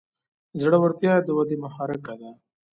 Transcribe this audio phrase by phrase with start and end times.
[0.61, 2.31] زړورتیا د ودې محرکه ده.